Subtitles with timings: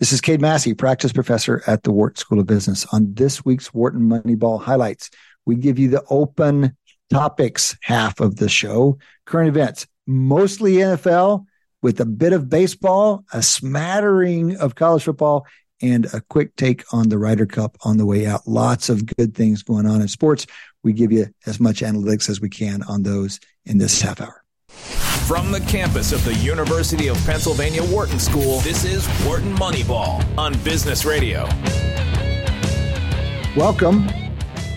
[0.00, 2.86] This is Cade Massey, practice professor at the Wharton School of Business.
[2.90, 5.10] On this week's Wharton Moneyball highlights,
[5.44, 6.74] we give you the open
[7.10, 11.44] topics half of the show, current events, mostly NFL
[11.82, 15.46] with a bit of baseball, a smattering of college football,
[15.82, 18.48] and a quick take on the Ryder Cup on the way out.
[18.48, 20.46] Lots of good things going on in sports.
[20.82, 24.39] We give you as much analytics as we can on those in this half hour.
[25.30, 30.58] From the campus of the University of Pennsylvania Wharton School, this is Wharton Moneyball on
[30.64, 31.44] Business Radio.
[33.56, 34.08] Welcome.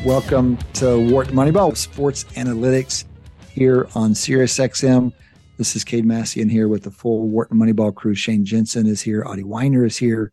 [0.05, 3.05] Welcome to Wharton Moneyball, sports analytics
[3.49, 5.11] here on SiriusXM.
[5.57, 8.13] This is Cade Massey in here with the full Wharton Moneyball crew.
[8.13, 9.25] Shane Jensen is here.
[9.25, 10.31] Adi Wyner is here.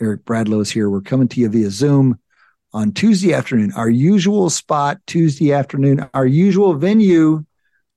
[0.00, 0.88] Eric Bradlow is here.
[0.88, 2.18] We're coming to you via Zoom
[2.72, 3.72] on Tuesday afternoon.
[3.76, 7.44] Our usual spot, Tuesday afternoon, our usual venue,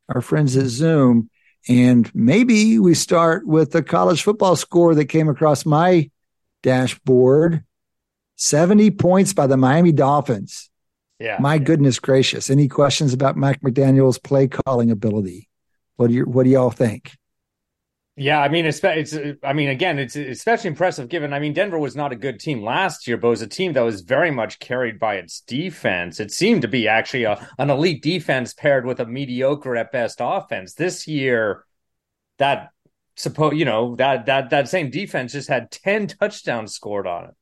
[0.10, 1.30] our friends at Zoom.
[1.68, 6.10] And maybe we start with the college football score that came across my
[6.64, 7.64] dashboard
[8.36, 10.70] 70 points by the Miami Dolphins.
[11.20, 11.38] Yeah.
[11.40, 12.50] My goodness gracious.
[12.50, 15.48] Any questions about Mike McDaniel's play calling ability?
[15.98, 17.16] What do you what do y'all think?
[18.18, 21.34] Yeah, I mean, it's, it's, I mean, again, it's especially impressive given.
[21.34, 23.74] I mean, Denver was not a good team last year, but it was a team
[23.74, 26.20] that was very much carried by its defense.
[26.20, 30.18] It seemed to be actually a, an elite defense paired with a mediocre at best
[30.20, 30.74] offense.
[30.74, 31.64] This year,
[32.38, 32.72] that
[33.16, 37.36] suppose you know that that that same defense just had ten touchdowns scored on it.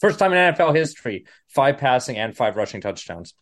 [0.00, 3.34] First time in NFL history, five passing and five rushing touchdowns.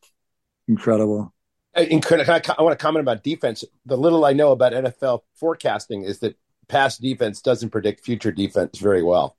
[0.66, 1.32] Incredible.
[1.74, 3.62] And can I, I want to comment about defense.
[3.86, 6.36] The little I know about NFL forecasting is that
[6.68, 9.36] past defense doesn't predict future defense very well.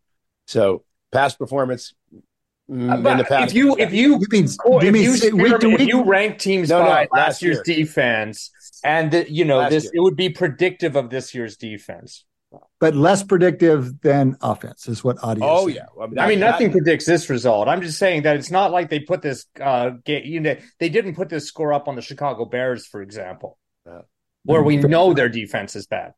[0.47, 1.93] So past performance
[2.69, 3.51] mm, in the past.
[3.51, 7.03] If you if you, you mean, if, you, you, if you rank teams no, by
[7.03, 7.77] no, last year's year.
[7.77, 8.51] defense,
[8.83, 9.91] and the, you know last this, year.
[9.95, 12.25] it would be predictive of this year's defense.
[12.79, 15.45] But less predictive than offense is what audio.
[15.45, 17.67] Oh yeah, well, that, I mean nothing that, predicts this result.
[17.67, 20.23] I'm just saying that it's not like they put this uh game.
[20.25, 24.01] You know, they didn't put this score up on the Chicago Bears, for example, uh,
[24.45, 26.13] where we know their defense is bad.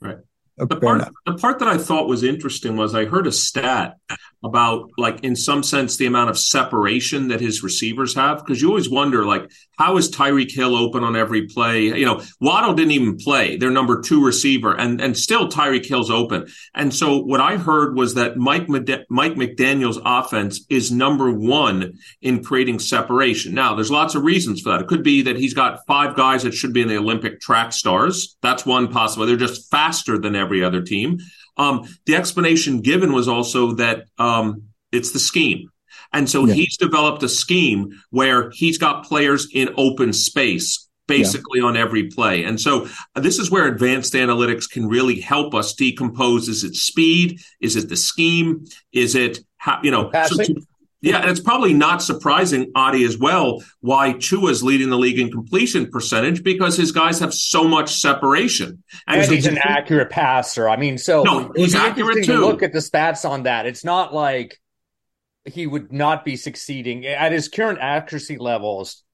[0.00, 0.18] Right.
[0.60, 3.96] Okay, the part, the part that I thought was interesting was I heard a stat
[4.44, 8.68] about like in some sense the amount of separation that his receivers have because you
[8.68, 11.84] always wonder like how is Tyreek Hill open on every play?
[11.84, 13.56] You know, Waddle didn't even play.
[13.56, 16.48] Their number two receiver, and and still Tyreek Hill's open.
[16.74, 22.42] And so what I heard was that Mike Mike McDaniel's offense is number one in
[22.42, 23.54] creating separation.
[23.54, 24.82] Now, there's lots of reasons for that.
[24.82, 27.72] It could be that he's got five guys that should be in the Olympic track
[27.72, 28.36] stars.
[28.42, 29.26] That's one possible.
[29.26, 31.18] They're just faster than every other team.
[31.58, 35.70] Um, the explanation given was also that um, it's the scheme.
[36.12, 36.54] And so yeah.
[36.54, 41.66] he's developed a scheme where he's got players in open space basically yeah.
[41.66, 42.44] on every play.
[42.44, 42.86] And so
[43.16, 47.40] uh, this is where advanced analytics can really help us decompose is it speed?
[47.60, 48.66] Is it the scheme?
[48.92, 50.62] Is it, how, you know, so to,
[51.00, 55.30] yeah, and it's probably not surprising, Adi, as well, why Tua's leading the league in
[55.30, 58.82] completion percentage because his guys have so much separation.
[59.06, 60.68] And, and he's an accurate passer.
[60.68, 62.34] I mean, so no, he's accurate too.
[62.34, 63.66] To look at the stats on that.
[63.66, 64.60] It's not like
[65.44, 69.04] he would not be succeeding at his current accuracy levels.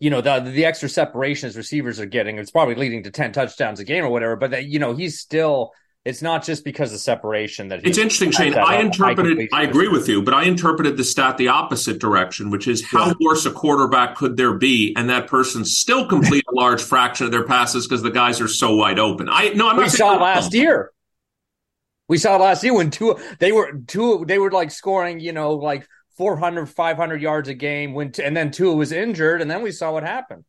[0.00, 3.30] You know, the the extra separation his receivers are getting, it's probably leading to 10
[3.30, 5.70] touchdowns a game or whatever, but that, you know, he's still
[6.04, 8.54] it's not just because of separation that it's interesting, Shane.
[8.54, 9.48] I interpreted.
[9.52, 13.06] I agree with you, but I interpreted the stat the opposite direction, which is how
[13.06, 13.12] yeah.
[13.20, 17.32] worse a quarterback could there be, and that person still complete a large fraction of
[17.32, 19.28] their passes because the guys are so wide open.
[19.30, 20.90] I no, I'm we saw it last year.
[22.06, 25.32] We saw it last year when two they were two they were like scoring, you
[25.32, 25.88] know, like
[26.18, 29.92] 400, 500 yards a game when and then Tua was injured, and then we saw
[29.92, 30.44] what happened.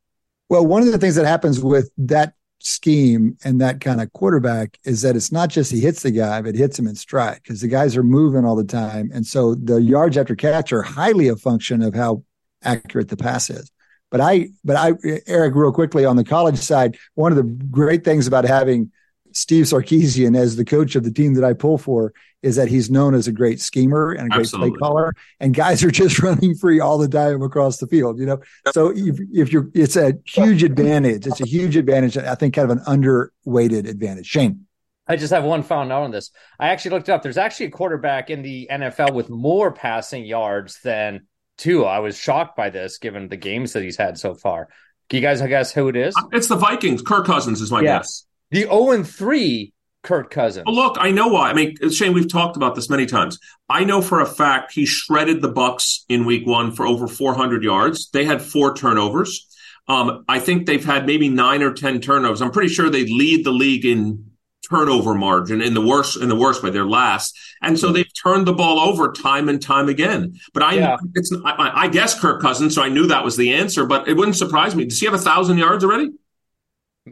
[0.49, 4.77] Well, one of the things that happens with that scheme and that kind of quarterback
[4.85, 7.61] is that it's not just he hits the guy, but hits him in stride because
[7.61, 9.11] the guys are moving all the time.
[9.13, 12.23] And so the yards after catch are highly a function of how
[12.63, 13.71] accurate the pass is.
[14.09, 14.93] But I, but I,
[15.27, 18.91] Eric, real quickly on the college side, one of the great things about having
[19.35, 22.89] Steve Sarkisian as the coach of the team that I pull for is that he's
[22.89, 24.71] known as a great schemer and a great Absolutely.
[24.71, 28.17] play caller, and guys are just running free all the time across the field.
[28.17, 31.27] You know, so if, if you're, it's a huge advantage.
[31.27, 32.17] It's a huge advantage.
[32.17, 34.25] I think kind of an underweighted advantage.
[34.25, 34.67] Shane.
[35.07, 36.31] I just have one final note on this.
[36.59, 37.21] I actually looked up.
[37.21, 41.27] There's actually a quarterback in the NFL with more passing yards than
[41.57, 41.85] Tua.
[41.85, 44.69] I was shocked by this, given the games that he's had so far.
[45.09, 46.15] Can you guys guess who it is?
[46.31, 47.01] It's the Vikings.
[47.01, 47.99] Kirk Cousins is my yeah.
[47.99, 48.25] guess.
[48.55, 50.63] The 0 3 Kirk Cousins.
[50.65, 51.49] Well, look, I know why.
[51.49, 53.37] I mean, Shane, we've talked about this many times.
[53.67, 57.63] I know for a fact he shredded the Bucs in Week One for over 400
[57.63, 58.09] yards.
[58.11, 59.45] They had four turnovers.
[59.89, 62.41] Um, I think they've had maybe nine or ten turnovers.
[62.41, 64.31] I'm pretty sure they lead the league in
[64.69, 66.69] turnover margin in the worst in the worst way.
[66.69, 70.39] They're last, and so they've turned the ball over time and time again.
[70.53, 70.97] But I, yeah.
[71.13, 73.85] it's I, I guess Kirk Cousins, so I knew that was the answer.
[73.85, 74.85] But it wouldn't surprise me.
[74.85, 76.11] Does he have a thousand yards already?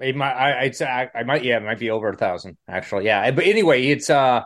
[0.01, 2.57] It might, I, I'd say I, I might, yeah, it might be over a thousand
[2.67, 3.05] actually.
[3.05, 4.41] Yeah, but anyway, it's uh,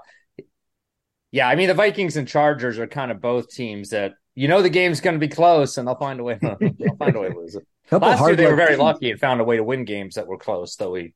[1.32, 1.48] yeah.
[1.48, 4.70] I mean, the Vikings and Chargers are kind of both teams that you know the
[4.70, 6.38] game's going to be close, and they'll find a way.
[6.42, 7.66] they'll find a way to lose it.
[7.92, 10.38] Last year they were very lucky and found a way to win games that were
[10.38, 11.14] close, though we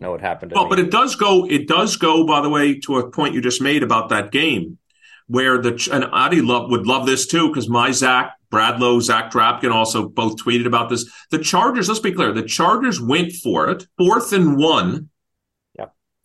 [0.00, 0.52] know what happened.
[0.54, 0.70] well, me.
[0.70, 1.46] but it does go.
[1.46, 2.26] It does go.
[2.26, 4.78] By the way, to a point you just made about that game,
[5.26, 9.72] where the and Adi love, would love this too because my Zach Bradlow, Zach Drapkin
[9.72, 11.10] also both tweeted about this.
[11.30, 11.88] The Chargers.
[11.88, 12.32] Let's be clear.
[12.32, 15.10] The Chargers went for it, fourth and one.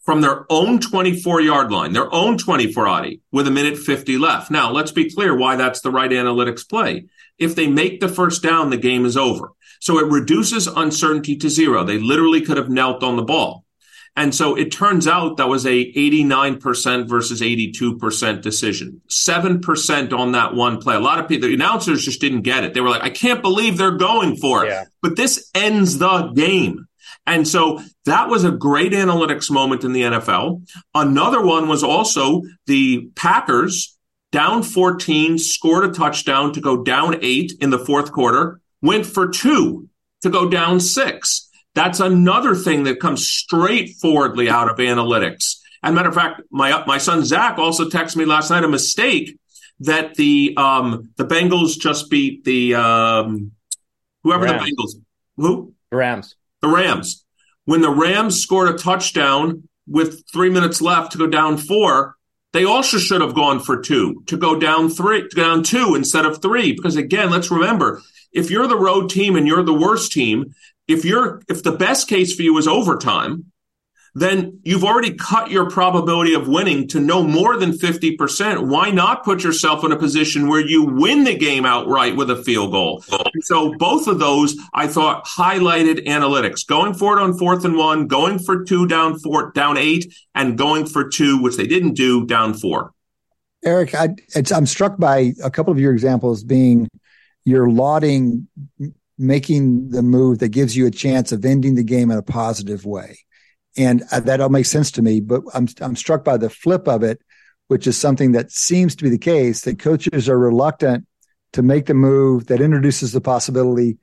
[0.01, 4.51] From their own 24 yard line, their own 24 Adi, with a minute 50 left.
[4.51, 7.05] Now, let's be clear why that's the right analytics play.
[7.37, 9.51] If they make the first down, the game is over.
[9.79, 11.83] So it reduces uncertainty to zero.
[11.83, 13.65] They literally could have knelt on the ball.
[14.19, 19.01] And so it turns out that was a 89% versus 82% decision.
[19.07, 20.95] 7% on that one play.
[20.95, 22.73] A lot of people, the announcers just didn't get it.
[22.73, 24.71] They were like, I can't believe they're going for it.
[24.71, 24.83] Yeah.
[25.01, 26.85] But this ends the game.
[27.25, 30.67] And so that was a great analytics moment in the NFL.
[30.93, 33.97] Another one was also the Packers
[34.33, 39.29] down 14, scored a touchdown to go down eight in the fourth quarter went for
[39.29, 39.89] two
[40.21, 41.48] to go down six.
[41.75, 45.55] That's another thing that comes straightforwardly out of analytics.
[45.81, 49.37] And matter of fact, my my son Zach also texted me last night a mistake
[49.81, 53.51] that the um the Bengals just beat the um
[54.23, 54.63] whoever Rams.
[54.63, 55.01] the Bengals
[55.37, 57.25] who the Rams the Rams
[57.65, 62.15] when the Rams scored a touchdown with three minutes left to go down four.
[62.51, 65.93] They also should have gone for two to go down three, to go down two
[65.93, 66.73] instead of three.
[66.73, 68.01] Because again, let's remember
[68.31, 70.53] if you're the road team and you're the worst team,
[70.89, 73.45] if you're if the best case for you is overtime,
[74.15, 78.67] then you've already cut your probability of winning to no more than 50%.
[78.67, 82.43] Why not put yourself in a position where you win the game outright with a
[82.43, 83.03] field goal?
[83.41, 86.65] So both of those I thought highlighted analytics.
[86.65, 90.57] Going for it on fourth and one, going for two down four, down eight, and
[90.57, 92.93] going for two, which they didn't do, down four.
[93.63, 94.15] Eric, I,
[94.51, 96.89] am struck by a couple of your examples being
[97.45, 98.47] you're lauding
[99.19, 102.85] making the move that gives you a chance of ending the game in a positive
[102.85, 103.19] way.
[103.77, 106.87] And uh, that all makes sense to me, but I'm, I'm struck by the flip
[106.87, 107.21] of it,
[107.67, 111.05] which is something that seems to be the case that coaches are reluctant
[111.53, 113.97] to make the move that introduces the possibility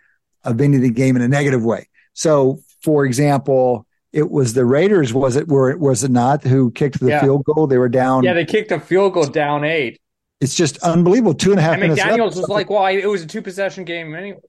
[0.44, 1.88] of ending the game in a negative way.
[2.12, 5.48] So, for example, it was the Raiders, was it?
[5.48, 7.20] Were it was it not who kicked the yeah.
[7.20, 7.66] field goal?
[7.66, 8.22] They were down.
[8.22, 10.00] Yeah, they kicked a field goal down eight,
[10.40, 11.34] it's just unbelievable.
[11.34, 12.02] Two and a half and minutes.
[12.02, 14.40] McDaniels was like, "Well, it was a two possession game anyway."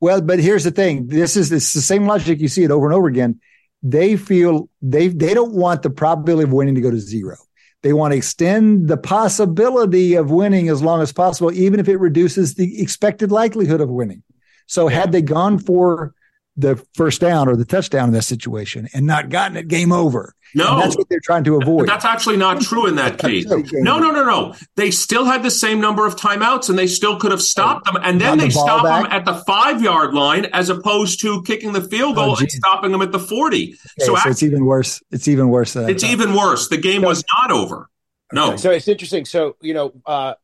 [0.00, 1.08] Well, but here's the thing.
[1.08, 2.40] This is it's the same logic.
[2.40, 3.40] You see it over and over again.
[3.82, 7.36] They feel they they don't want the probability of winning to go to zero.
[7.82, 11.96] They want to extend the possibility of winning as long as possible, even if it
[11.96, 14.22] reduces the expected likelihood of winning.
[14.66, 16.14] So, had they gone for
[16.60, 20.34] the first down or the touchdown in that situation and not gotten it, game over.
[20.54, 21.88] No, and that's what they're trying to avoid.
[21.88, 23.46] That's actually not true in that case.
[23.46, 24.54] No, no, no, no.
[24.76, 27.96] They still had the same number of timeouts, and they still could have stopped them.
[28.02, 29.04] And then they the stop back.
[29.04, 32.50] them at the five yard line, as opposed to kicking the field goal oh, and
[32.50, 33.74] stopping them at the forty.
[33.74, 35.00] Okay, so, so it's even worse.
[35.10, 35.74] It's even worse.
[35.74, 36.68] Than it's even worse.
[36.68, 37.88] The game was not over.
[38.32, 38.48] No.
[38.48, 39.24] Okay, so it's interesting.
[39.24, 40.34] So you know, uh,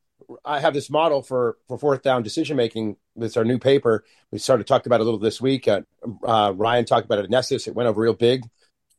[0.44, 2.96] I have this model for for fourth down decision making.
[3.18, 4.04] It's our new paper.
[4.30, 5.68] We started talking about it a little this week.
[5.68, 5.82] Uh,
[6.26, 7.68] uh, Ryan talked about it at NESSIS.
[7.68, 8.42] It went over real big.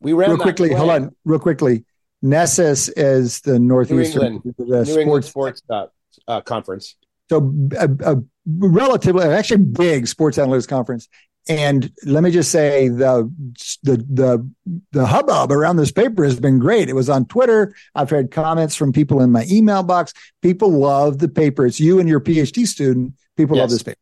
[0.00, 0.72] We ran real quickly.
[0.72, 1.84] Hold on, real quickly.
[2.22, 5.86] NESSIS is the Northeastern New England, New England Sports, uh,
[6.26, 6.96] uh, Conference.
[7.30, 11.08] So a, a, relatively, actually big sports analytics conference.
[11.48, 13.32] And let me just say the
[13.82, 14.50] the the
[14.92, 16.90] the hubbub around this paper has been great.
[16.90, 17.74] It was on Twitter.
[17.94, 20.12] I've had comments from people in my email box.
[20.42, 21.64] People love the paper.
[21.64, 23.14] It's you and your PhD student.
[23.36, 23.62] People yes.
[23.62, 23.98] love this paper.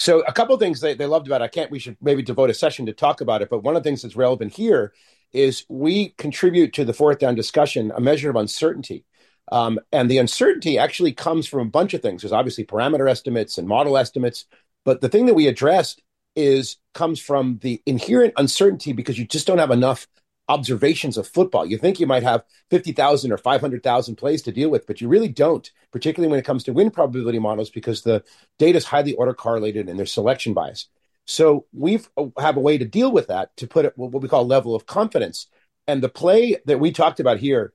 [0.00, 1.44] So a couple of things they, they loved about it.
[1.44, 1.70] I can't.
[1.70, 3.50] We should maybe devote a session to talk about it.
[3.50, 4.94] But one of the things that's relevant here
[5.32, 9.04] is we contribute to the fourth down discussion a measure of uncertainty.
[9.52, 12.22] Um, and the uncertainty actually comes from a bunch of things.
[12.22, 14.46] There's obviously parameter estimates and model estimates,
[14.86, 16.00] but the thing that we addressed
[16.34, 20.06] is comes from the inherent uncertainty because you just don't have enough
[20.50, 21.64] observations of football.
[21.64, 25.28] You think you might have 50,000 or 500,000 plays to deal with, but you really
[25.28, 28.24] don't, particularly when it comes to win probability models because the
[28.58, 30.88] data is highly order correlated and there's selection bias.
[31.24, 34.28] So we uh, have a way to deal with that to put it what we
[34.28, 35.46] call level of confidence.
[35.86, 37.72] And the play that we talked about here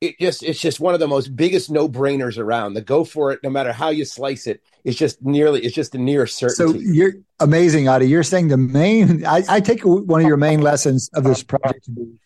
[0.00, 2.74] it just it's just one of the most biggest no brainers around.
[2.74, 5.94] The go for it, no matter how you slice it, it's just nearly it's just
[5.94, 6.84] a near certainty.
[6.84, 8.06] So you're amazing, Adi.
[8.06, 9.26] You're saying the main.
[9.26, 12.18] I, I take one of your main lessons of this project to be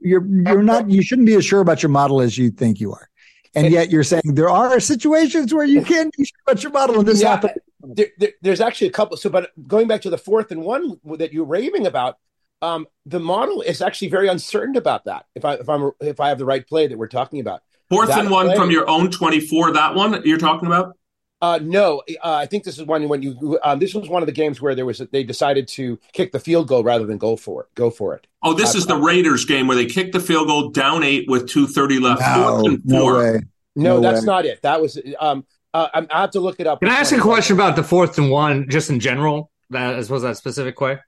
[0.00, 2.92] you're you're not you shouldn't be as sure about your model as you think you
[2.92, 3.08] are.
[3.54, 7.00] And yet you're saying there are situations where you can be sure about your model
[7.00, 7.54] and this yeah, happens.
[7.80, 9.16] There, there, there's actually a couple.
[9.16, 12.18] So, but going back to the fourth and one that you're raving about,
[12.62, 15.26] um, the model is actually very uncertain about that.
[15.34, 18.08] If I if I'm if I have the right play that we're talking about, fourth
[18.08, 19.72] that and one play, from your own 24.
[19.72, 20.96] That one you're talking about.
[21.40, 23.58] Uh, no, uh, I think this is one when you.
[23.62, 26.40] Um, this was one of the games where there was they decided to kick the
[26.40, 27.68] field goal rather than go for it.
[27.76, 28.26] Go for it.
[28.42, 31.28] Oh, this uh, is the Raiders game where they kicked the field goal down eight
[31.28, 32.22] with two thirty left.
[32.22, 33.40] No, no way.
[33.76, 34.26] No, no that's way.
[34.26, 34.62] not it.
[34.62, 35.00] That was.
[35.20, 36.80] Um, uh, I have to look it up.
[36.80, 40.10] Can I ask a question about the fourth and one, just in general, that, as
[40.10, 40.98] well as that specific way?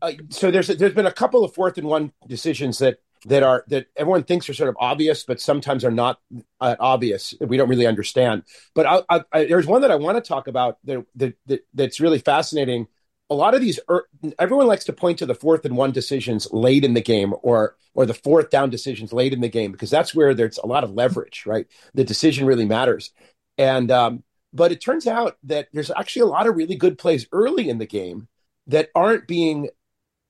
[0.00, 3.64] Uh, so there's there's been a couple of fourth and one decisions that that are
[3.68, 6.18] that everyone thinks are sort of obvious, but sometimes are not
[6.60, 7.34] uh, obvious.
[7.40, 8.44] We don't really understand.
[8.74, 11.60] But I, I, I, there's one that I want to talk about that, that, that
[11.74, 12.86] that's really fascinating.
[13.30, 14.06] A lot of these, er,
[14.38, 17.76] everyone likes to point to the fourth and one decisions late in the game, or
[17.94, 20.84] or the fourth down decisions late in the game, because that's where there's a lot
[20.84, 21.66] of leverage, right?
[21.94, 23.12] The decision really matters,
[23.56, 27.26] and um, but it turns out that there's actually a lot of really good plays
[27.32, 28.28] early in the game
[28.66, 29.68] that aren't being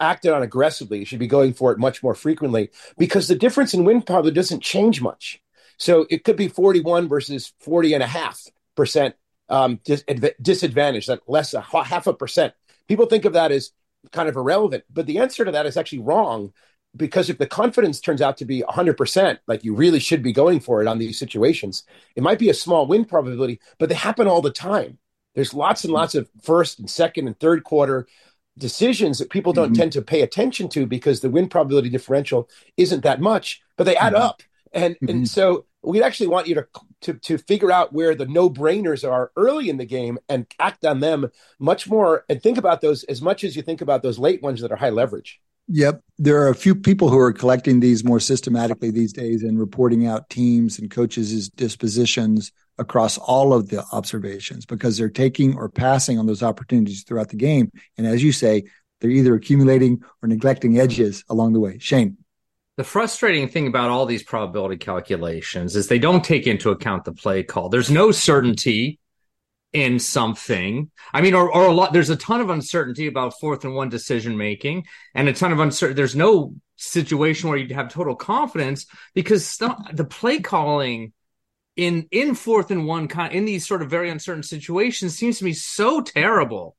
[0.00, 1.04] acted on aggressively.
[1.04, 4.62] Should be going for it much more frequently because the difference in wind probably doesn't
[4.62, 5.40] change much.
[5.78, 8.40] So it could be 41 versus 40 and a half
[8.76, 9.14] percent
[9.48, 10.04] um, dis-
[10.40, 12.54] disadvantage, that less a half a percent.
[12.88, 13.72] People think of that as
[14.12, 16.52] kind of irrelevant, but the answer to that is actually wrong
[16.96, 20.60] because if the confidence turns out to be 100%, like you really should be going
[20.60, 24.28] for it on these situations, it might be a small win probability, but they happen
[24.28, 24.98] all the time.
[25.34, 28.06] There's lots and lots of first and second and third quarter
[28.58, 29.80] decisions that people don't mm-hmm.
[29.80, 33.96] tend to pay attention to because the win probability differential isn't that much, but they
[33.96, 34.22] add mm-hmm.
[34.22, 34.42] up.
[34.72, 35.08] And mm-hmm.
[35.08, 36.66] and so we'd actually want you to,
[37.02, 40.84] to to figure out where the no brainers are early in the game and act
[40.84, 44.18] on them much more and think about those as much as you think about those
[44.18, 45.40] late ones that are high leverage.
[45.68, 46.00] Yep.
[46.18, 50.06] There are a few people who are collecting these more systematically these days and reporting
[50.06, 56.18] out teams and coaches' dispositions across all of the observations because they're taking or passing
[56.18, 57.70] on those opportunities throughout the game.
[57.96, 58.64] And as you say,
[59.00, 61.78] they're either accumulating or neglecting edges along the way.
[61.78, 62.18] Shane.
[62.76, 67.12] The frustrating thing about all these probability calculations is they don't take into account the
[67.12, 67.68] play call.
[67.68, 68.98] There's no certainty
[69.74, 70.90] in something.
[71.12, 73.88] I mean, or, or a lot, there's a ton of uncertainty about fourth and one
[73.88, 75.96] decision making and a ton of uncertainty.
[75.96, 81.12] There's no situation where you'd have total confidence because st- the play calling
[81.76, 85.44] in in fourth and one kind in these sort of very uncertain situations seems to
[85.44, 86.76] me so terrible.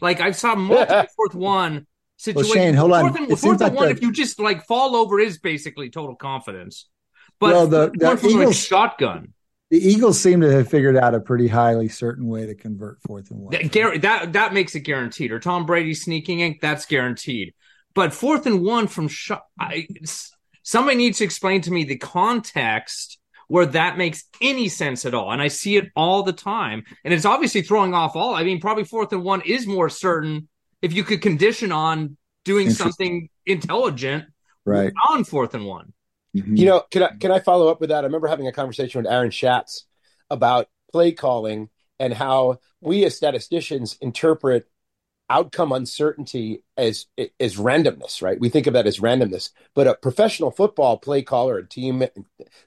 [0.00, 2.54] Like I've saw multiple fourth one situations.
[2.54, 3.08] Well, Shane, hold on.
[3.08, 3.90] Fourth and, fourth and like one, the...
[3.90, 6.88] if you just like fall over, is basically total confidence.
[7.40, 9.34] But well, the, the Eagles shotgun.
[9.70, 13.30] The Eagles seem to have figured out a pretty highly certain way to convert fourth
[13.30, 13.52] and one.
[13.52, 15.32] That, that that makes it guaranteed.
[15.32, 17.52] Or Tom Brady sneaking in, that's guaranteed.
[17.92, 19.88] But fourth and one from shot, I,
[20.62, 23.18] somebody needs to explain to me the context
[23.48, 25.30] where that makes any sense at all.
[25.30, 26.84] And I see it all the time.
[27.04, 28.34] And it's obviously throwing off all.
[28.34, 30.48] I mean, probably fourth and one is more certain
[30.82, 34.24] if you could condition on doing something intelligent
[34.64, 35.92] right on fourth and one.
[36.36, 36.56] Mm-hmm.
[36.56, 38.04] You know, can I can I follow up with that?
[38.04, 39.86] I remember having a conversation with Aaron Schatz
[40.30, 44.68] about play calling and how we as statisticians interpret
[45.28, 47.06] outcome uncertainty as
[47.40, 48.38] as randomness, right?
[48.38, 52.04] We think of that as randomness, but a professional football play caller, a team,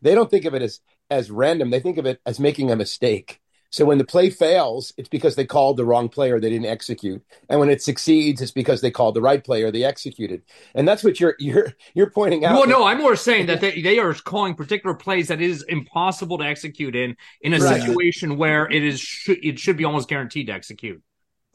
[0.02, 1.70] they don't think of it as as random.
[1.70, 3.40] They think of it as making a mistake.
[3.72, 7.24] So when the play fails, it's because they called the wrong player, they didn't execute.
[7.50, 10.42] And when it succeeds, it's because they called the right player, they executed.
[10.74, 12.56] And that's what you're you're you're pointing out.
[12.56, 16.40] Well, no, I'm more saying that they, they are calling particular plays that is impossible
[16.40, 17.82] to execute in in a right.
[17.82, 21.02] situation where it is it should be almost guaranteed to execute.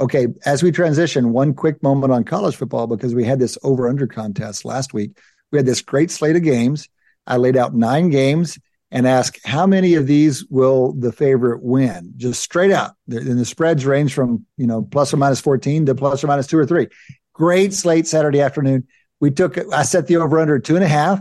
[0.00, 3.88] Okay, as we transition, one quick moment on college football because we had this over
[3.88, 5.18] under contest last week.
[5.52, 6.88] We had this great slate of games.
[7.26, 8.58] I laid out nine games
[8.94, 12.92] and ask how many of these will the favorite win, just straight out.
[13.10, 16.46] And the spreads range from you know plus or minus fourteen to plus or minus
[16.46, 16.86] two or three.
[17.32, 18.86] Great slate Saturday afternoon.
[19.20, 21.20] We took I set the over under two and a half.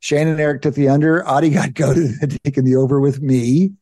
[0.00, 1.26] Shane and Eric took the under.
[1.26, 3.72] Adi got go to taking the over with me,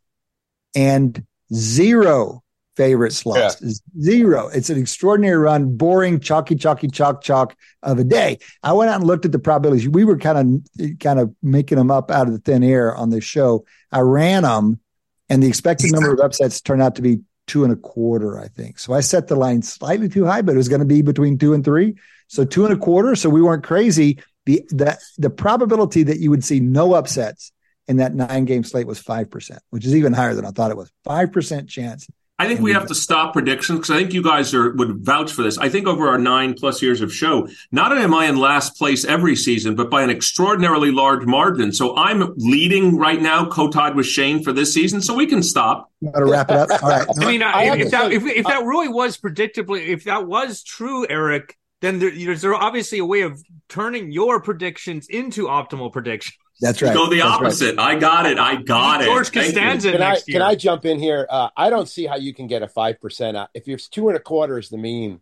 [0.76, 2.44] and zero
[2.76, 3.60] favorite slots.
[3.60, 3.72] Yeah.
[4.00, 4.48] Zero.
[4.48, 8.38] It's an extraordinary run, boring, chalky, chalky, chalk, chalk of a day.
[8.62, 9.88] I went out and looked at the probabilities.
[9.88, 13.10] We were kind of kind of making them up out of the thin air on
[13.10, 13.64] this show.
[13.92, 14.80] I ran them,
[15.28, 18.48] and the expected number of upsets turned out to be two and a quarter, I
[18.48, 18.78] think.
[18.78, 21.36] So I set the line slightly too high, but it was going to be between
[21.36, 21.96] two and three.
[22.28, 23.16] So two and a quarter.
[23.16, 24.22] So we weren't crazy.
[24.46, 27.52] The the the probability that you would see no upsets
[27.88, 30.70] in that nine game slate was five percent, which is even higher than I thought
[30.70, 30.90] it was.
[31.04, 32.06] Five percent chance
[32.40, 35.30] I think we have to stop predictions because I think you guys are would vouch
[35.30, 35.58] for this.
[35.58, 38.78] I think over our nine plus years of show, not only am I in last
[38.78, 41.70] place every season, but by an extraordinarily large margin.
[41.70, 45.02] So I'm leading right now, co-tied with Shane for this season.
[45.02, 45.92] So we can stop.
[46.02, 46.82] Got to wrap it up.
[46.82, 47.06] All right.
[47.20, 50.62] I mean, I, if, that, if, if uh, that really was predictably, if that was
[50.62, 56.36] true, Eric, then there, there's obviously a way of turning your predictions into optimal predictions.
[56.60, 56.92] That's right.
[56.92, 57.76] Go the That's opposite.
[57.76, 57.96] Right.
[57.96, 58.38] I got it.
[58.38, 59.32] I got George it.
[59.32, 60.40] George Costanza can next I, year.
[60.40, 61.26] Can I jump in here?
[61.30, 63.38] Uh, I don't see how you can get a five percent.
[63.54, 65.20] If you're two and a quarter is the mean,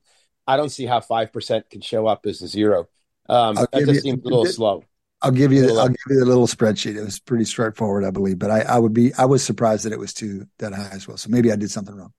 [0.48, 2.88] I don't see how five percent can show up as a zero.
[3.28, 4.82] Um, that just you, seems a little slow.
[5.22, 5.66] I'll give you.
[5.68, 6.96] The, I'll give you the little spreadsheet.
[6.96, 8.40] It was pretty straightforward, I believe.
[8.40, 9.14] But I, I would be.
[9.14, 11.18] I was surprised that it was too that high as well.
[11.18, 12.12] So maybe I did something wrong,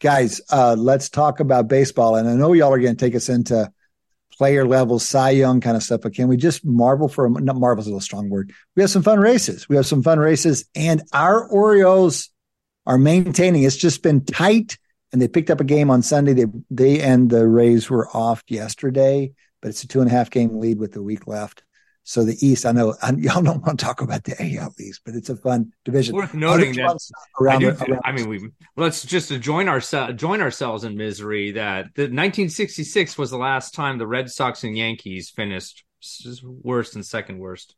[0.00, 0.40] guys.
[0.50, 2.16] Uh, let's talk about baseball.
[2.16, 3.70] And I know y'all are going to take us into
[4.36, 6.00] player level, Cy Young kind of stuff.
[6.02, 8.52] But can we just marvel for a not marvel's a little strong word.
[8.76, 9.68] We have some fun races.
[9.68, 12.30] We have some fun races, and our Orioles
[12.86, 13.62] are maintaining.
[13.62, 14.78] It's just been tight,
[15.12, 16.32] and they picked up a game on Sunday.
[16.32, 20.30] They they and the Rays were off yesterday, but it's a two and a half
[20.30, 21.62] game lead with a week left.
[22.04, 25.02] So the East, I know I, y'all don't want to talk about the AL East,
[25.04, 26.14] but it's a fun division.
[26.14, 26.98] Worth noting that
[27.40, 30.96] around, I, do, the, around I mean, we let's just join ourselves join ourselves in
[30.96, 35.84] misery that the 1966 was the last time the Red Sox and Yankees finished
[36.42, 37.76] worst and second worst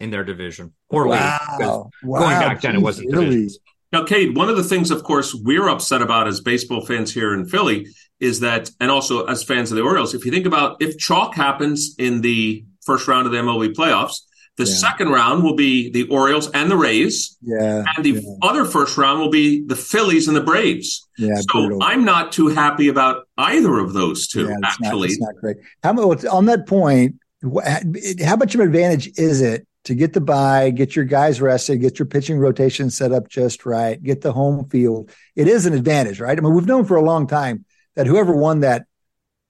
[0.00, 0.72] in their division.
[0.88, 1.90] Or wow.
[2.02, 2.18] wow.
[2.18, 3.24] going back then, it wasn't really.
[3.26, 3.58] Divisions.
[3.92, 7.34] Now, Cade, one of the things, of course, we're upset about as baseball fans here
[7.34, 7.86] in Philly
[8.20, 11.34] is that, and also as fans of the Orioles, if you think about if chalk
[11.34, 14.16] happens in the first round of the MLB playoffs.
[14.56, 14.74] The yeah.
[14.74, 17.38] second round will be the Orioles and the Rays.
[17.40, 17.84] Yeah.
[17.96, 18.20] And the yeah.
[18.42, 21.08] other first round will be the Phillies and the Braves.
[21.16, 21.36] Yeah.
[21.36, 21.82] So brutal.
[21.82, 25.08] I'm not too happy about either of those two, yeah, actually.
[25.08, 25.56] Not, it's not great.
[25.82, 30.20] How much on that point, how much of an advantage is it to get the
[30.20, 34.32] buy, get your guys rested, get your pitching rotation set up just right, get the
[34.32, 35.10] home field?
[35.34, 36.36] It is an advantage, right?
[36.36, 38.84] I mean, we've known for a long time that whoever won that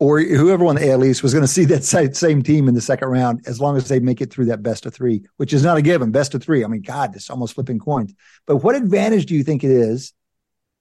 [0.03, 2.81] or whoever won the AL East was going to see that same team in the
[2.81, 5.63] second round as long as they make it through that best of three, which is
[5.63, 6.11] not a given.
[6.11, 6.65] Best of three.
[6.65, 8.13] I mean, God, it's almost flipping coins.
[8.45, 10.13] But what advantage do you think it is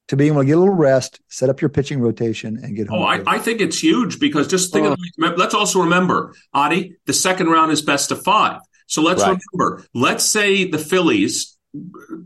[0.08, 2.88] to be able to get a little rest, set up your pitching rotation, and get
[2.88, 3.04] home?
[3.04, 4.94] Oh, I, I, think it's huge because just think oh.
[4.94, 8.60] of, let's also remember, Adi, the second round is best of five.
[8.88, 9.40] So let's right.
[9.54, 11.58] remember, let's say the Phillies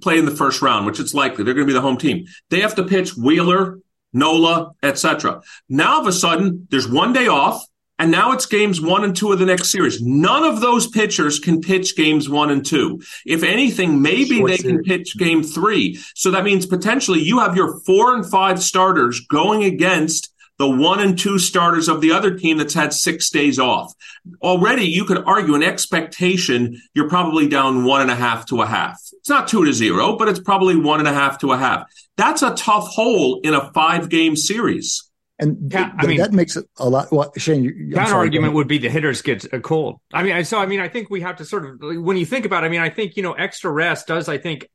[0.01, 2.25] play in the first round, which it's likely they're going to be the home team.
[2.49, 3.79] They have to pitch Wheeler,
[4.15, 5.41] Nola, etc.
[5.69, 7.63] Now, of a sudden, there's one day off,
[7.99, 10.01] and now it's games one and two of the next series.
[10.01, 13.01] None of those pitchers can pitch games one and two.
[13.25, 14.78] If anything, maybe Short they series.
[14.78, 15.99] can pitch game three.
[16.13, 21.00] So that means potentially you have your four and five starters going against the one
[21.00, 23.94] and two starters of the other team that's had six days off.
[24.41, 28.65] Already, you could argue an expectation you're probably down one and a half to a
[28.65, 29.00] half.
[29.13, 31.88] It's not two to zero, but it's probably one and a half to a half.
[32.18, 35.10] That's a tough hole in a five game series.
[35.38, 37.12] And yeah, I mean that makes it a lot.
[37.12, 40.00] Well, Shane, counter argument would be the hitters get a cold.
[40.13, 42.46] I mean, so I mean, I think we have to sort of when you think
[42.46, 42.63] about.
[42.63, 44.30] it, I mean, I think you know extra rest does.
[44.30, 44.70] I think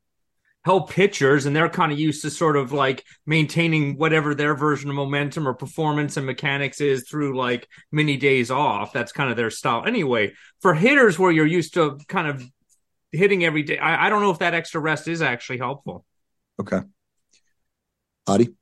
[0.65, 4.91] help pitchers and they're kind of used to sort of like maintaining whatever their version
[4.91, 8.93] of momentum or performance and mechanics is through like many days off.
[8.93, 9.85] That's kind of their style.
[9.87, 12.45] Anyway for hitters where you're used to kind of
[13.13, 16.05] hitting every day i, I don't know if that extra rest is actually helpful.
[16.61, 16.81] Okay.
[18.27, 18.55] Adi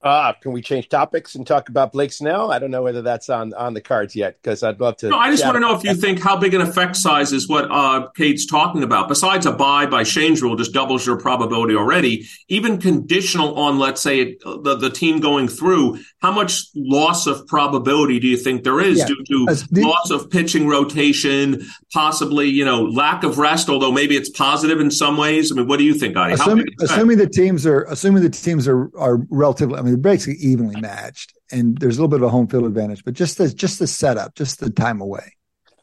[0.00, 2.52] uh, can we change topics and talk about Blake Snell?
[2.52, 5.08] I don't know whether that's on, on the cards yet because I'd love to.
[5.08, 7.48] No, I just want to know if you think how big an effect size is
[7.48, 9.08] what uh, Cade's talking about.
[9.08, 12.26] Besides a buy by Shane's rule, just doubles your probability already.
[12.48, 18.20] Even conditional on, let's say, the, the team going through, how much loss of probability
[18.20, 19.06] do you think there is yeah.
[19.06, 21.60] due to the, loss of pitching rotation,
[21.92, 25.50] possibly, you know, lack of rest, although maybe it's positive in some ways?
[25.50, 26.34] I mean, what do you think, Adi?
[26.34, 29.76] Assuming, assuming the teams are assuming the teams are, are relatively.
[29.76, 32.64] I mean, mean, they're evenly matched, and there's a little bit of a home field
[32.64, 35.34] advantage, but just the just the setup, just the time away.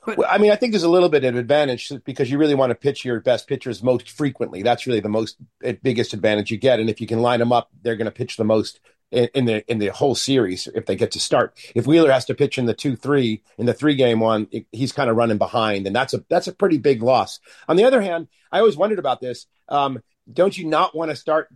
[0.06, 2.70] Well, I mean, I think there's a little bit of advantage because you really want
[2.70, 4.62] to pitch your best pitchers most frequently.
[4.62, 7.52] That's really the most eh, biggest advantage you get, and if you can line them
[7.52, 8.80] up, they're going to pitch the most
[9.12, 11.58] in, in, the in the whole series if they get to start.
[11.74, 14.68] If Wheeler has to pitch in the two three in the three game one, it,
[14.72, 17.40] he's kind of running behind, and that's a that's a pretty big loss.
[17.68, 19.48] On the other hand, I always wondered about this.
[19.70, 21.50] Um, don't you not want to start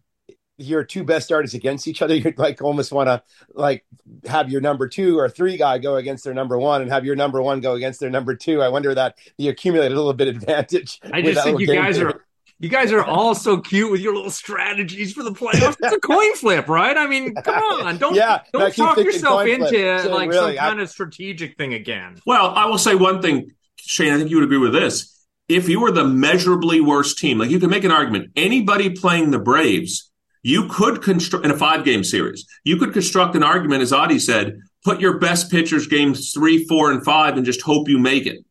[0.60, 3.86] your two best starters against each other, you'd like almost want to like
[4.28, 7.16] have your number two or three guy go against their number one and have your
[7.16, 8.62] number one go against their number two.
[8.62, 11.00] I wonder that you accumulate a little bit advantage.
[11.14, 12.24] I just think you guys are
[12.62, 15.78] you guys are all so cute with your little strategies for the playoffs.
[15.82, 16.98] It's a coin flip, right?
[16.98, 20.80] I mean, come on, don't yeah, don't talk yourself into so like really, some kind
[20.80, 22.20] I, of strategic thing again.
[22.26, 24.12] Well, I will say one thing, Shane.
[24.12, 25.16] I think you would agree with this.
[25.48, 29.32] If you were the measurably worst team, like you can make an argument, anybody playing
[29.32, 30.09] the Braves
[30.42, 32.46] You could construct in a five game series.
[32.64, 36.92] You could construct an argument, as Adi said, put your best pitchers games three, four,
[36.92, 38.46] and five, and just hope you make it.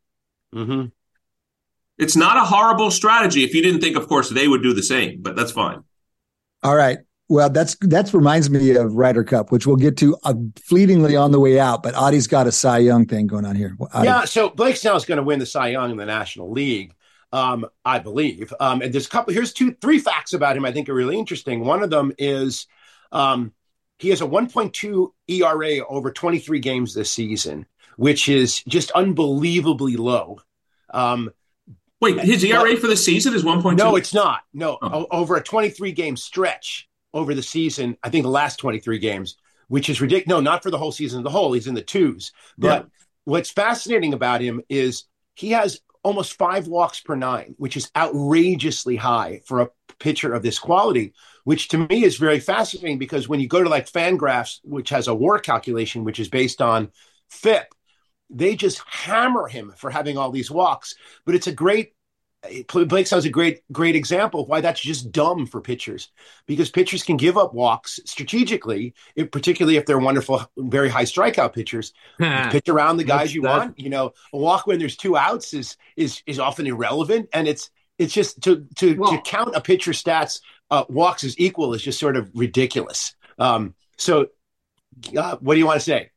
[0.55, 0.87] Mm-hmm.
[1.99, 4.83] It's not a horrible strategy if you didn't think, of course, they would do the
[4.83, 5.83] same, but that's fine.
[6.63, 6.99] All right.
[7.31, 10.33] Well, that's that reminds me of Ryder Cup, which we'll get to uh,
[10.65, 11.83] fleetingly on the way out.
[11.83, 13.77] But Adi's got a Cy Young thing going on here.
[13.93, 14.07] Adi.
[14.07, 16.95] Yeah, so Blake Snell is going to win the Cy Young in the National League,
[17.33, 18.53] um, I believe.
[18.61, 19.35] Um, and there's a couple.
[19.35, 21.65] Here's two, three facts about him I think are really interesting.
[21.65, 22.67] One of them is
[23.13, 23.53] um,
[23.99, 30.41] he has a 1.2 ERA over 23 games this season, which is just unbelievably low.
[30.91, 31.31] Um,
[32.01, 33.77] Wait, his ERA for the season is 1.2?
[33.77, 34.43] No, it's not.
[34.53, 35.07] No, oh.
[35.11, 39.37] over a 23 game stretch over the season, I think the last 23 games,
[39.67, 40.29] which is ridiculous.
[40.29, 41.53] No, not for the whole season as a whole.
[41.53, 42.33] He's in the twos.
[42.57, 42.89] But yeah.
[43.25, 48.97] what's fascinating about him is he has almost five walks per nine, which is outrageously
[48.97, 51.13] high for a pitcher of this quality,
[51.45, 55.09] which to me is very fascinating because when you go to like Fangraphs, which has
[55.09, 56.91] a war calculation, which is based on
[57.31, 57.75] FIP,
[58.31, 60.95] they just hammer him for having all these walks.
[61.25, 61.93] But it's a great
[62.67, 66.11] Blake sounds a great great example of why that's just dumb for pitchers
[66.47, 71.53] because pitchers can give up walks strategically, if, particularly if they're wonderful, very high strikeout
[71.55, 71.93] pitchers.
[72.19, 73.59] pitch around the guys you that.
[73.59, 73.79] want.
[73.79, 77.71] You know, a walk when there's two outs is is is often irrelevant, and it's
[77.99, 81.83] it's just to to well, to count a pitcher's stats uh, walks as equal is
[81.83, 83.15] just sort of ridiculous.
[83.39, 84.29] Um, so,
[85.17, 86.11] uh, what do you want to say?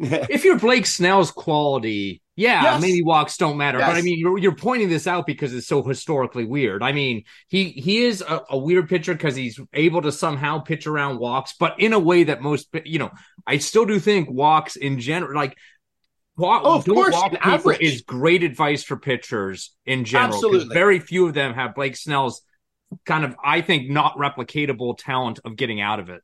[0.30, 2.80] if you're Blake Snell's quality, yeah, yes.
[2.80, 3.78] maybe walks don't matter.
[3.78, 3.90] Yes.
[3.90, 6.82] But I mean, you're, you're pointing this out because it's so historically weird.
[6.82, 10.86] I mean, he he is a, a weird pitcher because he's able to somehow pitch
[10.86, 13.10] around walks, but in a way that most, you know,
[13.46, 15.56] I still do think walks in general, like
[16.40, 20.32] Walk, oh, of course, walk is great advice for pitchers in general.
[20.32, 20.74] Absolutely.
[20.74, 22.40] Very few of them have Blake Snell's
[23.04, 26.22] kind of, I think, not replicatable talent of getting out of it.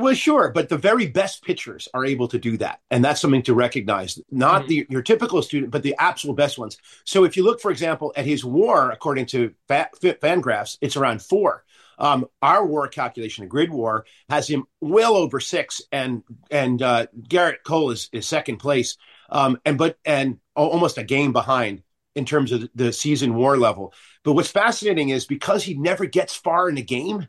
[0.00, 3.42] Well, sure, but the very best pitchers are able to do that, and that's something
[3.42, 4.18] to recognize.
[4.30, 4.68] Not mm-hmm.
[4.68, 6.78] the your typical student, but the absolute best ones.
[7.04, 11.64] So, if you look, for example, at his WAR, according to Fangraphs, it's around four.
[11.98, 17.06] Um, our WAR calculation, a grid WAR, has him well over six, and and uh,
[17.28, 18.96] Gerrit Cole is, is second place,
[19.28, 21.82] um, and but and almost a game behind
[22.16, 23.92] in terms of the season WAR level.
[24.24, 27.28] But what's fascinating is because he never gets far in a game,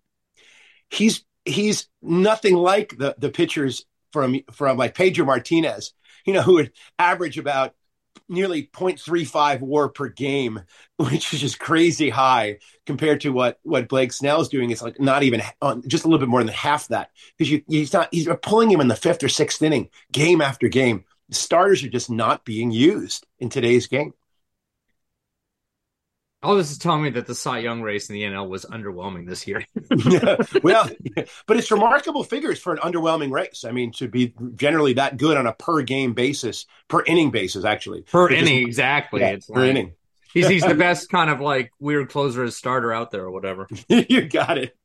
[0.90, 5.94] he's he's nothing like the the pitchers from from like Pedro Martinez,
[6.26, 7.74] you know, who would average about
[8.28, 10.62] nearly 0.35 war per game,
[10.98, 14.72] which is just crazy high compared to what what Blake Snell's doing.
[14.72, 17.64] It's like not even on, just a little bit more than half that because you
[17.68, 21.06] he's not he's pulling him in the fifth or sixth inning game after game.
[21.32, 24.14] Starters are just not being used in today's game.
[26.44, 29.28] All this is telling me that the Cy Young race in the NL was underwhelming
[29.28, 29.64] this year.
[30.06, 30.90] yeah, well,
[31.46, 33.64] but it's remarkable figures for an underwhelming race.
[33.64, 37.64] I mean, to be generally that good on a per game basis, per inning basis,
[37.64, 38.02] actually.
[38.02, 39.22] Per inning, exactly.
[39.22, 39.94] Yeah, it's per like, inning.
[40.34, 43.68] He's he's the best kind of like weird closer as starter out there or whatever.
[43.88, 44.76] you got it.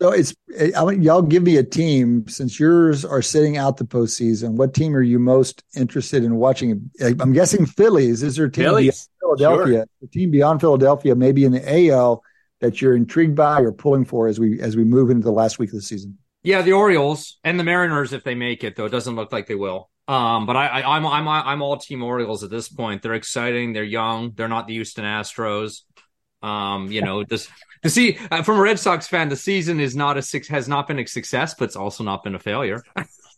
[0.00, 0.32] So it's
[0.76, 4.52] I want y'all give me a team since yours are sitting out the postseason.
[4.52, 6.88] What team are you most interested in watching?
[7.02, 8.22] I'm guessing Phillies.
[8.22, 9.08] Is there a team Phillies.
[9.20, 9.76] beyond Philadelphia?
[9.78, 9.86] Sure.
[10.02, 12.22] The team beyond Philadelphia, maybe in the AL
[12.60, 15.58] that you're intrigued by or pulling for as we as we move into the last
[15.58, 16.16] week of the season.
[16.44, 18.76] Yeah, the Orioles and the Mariners if they make it.
[18.76, 19.90] Though it doesn't look like they will.
[20.06, 23.02] Um, but I, I, I'm I'm I'm all team Orioles at this point.
[23.02, 23.72] They're exciting.
[23.72, 24.32] They're young.
[24.36, 25.80] They're not the Houston Astros.
[26.42, 27.48] Um, you know, this
[27.82, 30.68] to see uh, from a Red Sox fan, the season is not a six has
[30.68, 32.82] not been a success, but it's also not been a failure.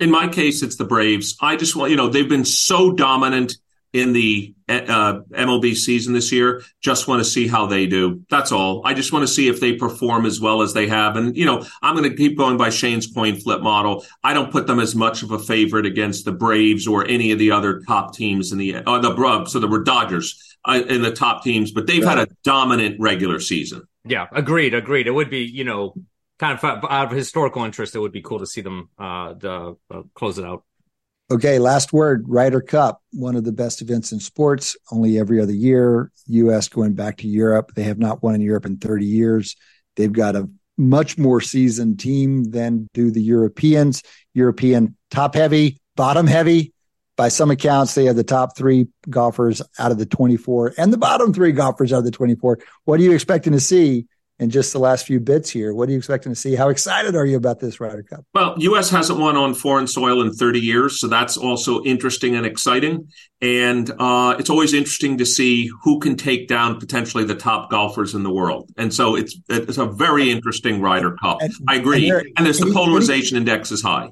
[0.01, 1.37] In my case, it's the Braves.
[1.41, 3.57] I just want you know they've been so dominant
[3.93, 6.63] in the uh, MLB season this year.
[6.81, 8.23] Just want to see how they do.
[8.31, 8.83] That's all.
[8.85, 11.17] I just want to see if they perform as well as they have.
[11.17, 14.05] And, you know, I'm going to keep going by Shane's coin flip model.
[14.23, 17.39] I don't put them as much of a favorite against the Braves or any of
[17.39, 19.45] the other top teams in the, uh, the.
[19.47, 23.41] So there were Dodgers uh, in the top teams, but they've had a dominant regular
[23.41, 23.83] season.
[24.05, 24.75] Yeah, agreed.
[24.75, 25.09] Agreed.
[25.09, 25.95] It would be, you know,
[26.39, 27.95] kind of out of historical interest.
[27.95, 30.65] It would be cool to see them uh, the, uh, close it out.
[31.33, 32.25] Okay, last word.
[32.27, 36.11] Ryder Cup, one of the best events in sports, only every other year.
[36.27, 36.67] U.S.
[36.67, 37.71] going back to Europe.
[37.77, 39.55] They have not won in Europe in 30 years.
[39.95, 44.03] They've got a much more seasoned team than do the Europeans.
[44.35, 46.73] European top heavy, bottom heavy.
[47.17, 50.99] By some accounts, they have the top three golfers out of the 24 and the
[50.99, 52.59] bottom three golfers out of the 24.
[52.87, 54.07] What are you expecting to see
[54.41, 55.75] in just the last few bits here.
[55.75, 56.55] What are you expecting to see?
[56.55, 58.25] How excited are you about this Ryder Cup?
[58.35, 58.91] Well, U.S.
[58.91, 63.09] hasn't won on foreign soil in 30 years, so that's also interesting and exciting.
[63.43, 68.15] And uh, it's always interesting to see who can take down potentially the top golfers
[68.15, 68.71] in the world.
[68.77, 71.39] And so it's it's a very interesting Ryder Cup.
[71.41, 72.11] And, I agree.
[72.11, 74.09] And, and there's the polarization index is high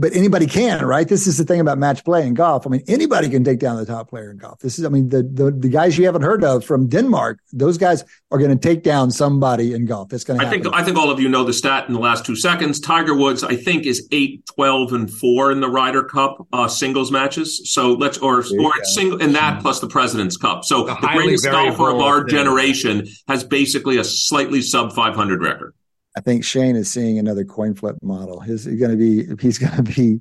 [0.00, 1.06] but anybody can, right?
[1.06, 2.66] This is the thing about match play in golf.
[2.66, 4.58] I mean, anybody can take down the top player in golf.
[4.60, 7.76] This is, I mean, the the, the guys you haven't heard of from Denmark, those
[7.76, 10.10] guys are going to take down somebody in golf.
[10.14, 10.46] It's going to.
[10.46, 12.80] I think I think all of you know the stat in the last two seconds.
[12.80, 17.12] Tiger Woods, I think, is 8, 12, and four in the Ryder Cup uh, singles
[17.12, 17.70] matches.
[17.70, 20.64] So let's or or single in that plus the President's Cup.
[20.64, 25.74] So the, the greatest golfer of our generation has basically a slightly sub 500 record.
[26.16, 28.40] I think Shane is seeing another coin flip model.
[28.40, 30.20] He's going to be he's going to be.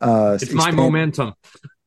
[0.00, 1.34] Uh, it's my momentum.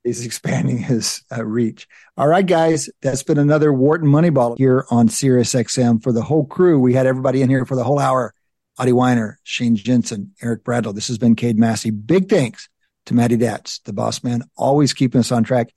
[0.04, 1.88] He's expanding his uh, reach.
[2.18, 6.46] All right, guys, that's been another Wharton Moneyball here on Sirius XM for the whole
[6.46, 6.80] crew.
[6.80, 8.34] We had everybody in here for the whole hour.
[8.78, 10.94] Adi Wyner, Shane Jensen, Eric Bradlow.
[10.94, 11.92] This has been Cade Massey.
[11.92, 12.70] Big thanks
[13.06, 15.74] to Matty Datz, the boss man, always keeping us on track.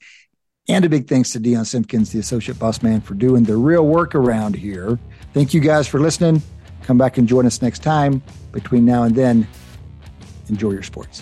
[0.69, 3.85] And a big thanks to Dion Simpkins, the associate boss man, for doing the real
[3.85, 4.99] work around here.
[5.33, 6.41] Thank you guys for listening.
[6.83, 8.21] Come back and join us next time.
[8.51, 9.47] Between now and then,
[10.49, 11.21] enjoy your sports.